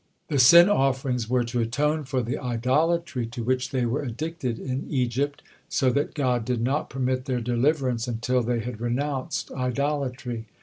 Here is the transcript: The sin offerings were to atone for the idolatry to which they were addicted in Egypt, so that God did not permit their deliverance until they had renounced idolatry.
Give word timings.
The 0.29 0.39
sin 0.39 0.67
offerings 0.67 1.29
were 1.29 1.43
to 1.43 1.59
atone 1.59 2.05
for 2.05 2.23
the 2.23 2.39
idolatry 2.39 3.27
to 3.27 3.43
which 3.43 3.69
they 3.69 3.85
were 3.85 4.01
addicted 4.01 4.57
in 4.57 4.87
Egypt, 4.89 5.43
so 5.69 5.91
that 5.91 6.15
God 6.15 6.43
did 6.43 6.61
not 6.63 6.89
permit 6.89 7.25
their 7.25 7.39
deliverance 7.39 8.07
until 8.07 8.41
they 8.41 8.61
had 8.61 8.81
renounced 8.81 9.51
idolatry. 9.51 10.45